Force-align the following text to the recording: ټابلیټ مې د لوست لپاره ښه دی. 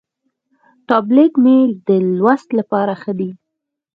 ټابلیټ 0.89 1.33
مې 1.43 1.57
د 1.87 1.89
لوست 2.17 2.49
لپاره 2.59 2.93
ښه 3.01 3.13
دی. 3.19 3.29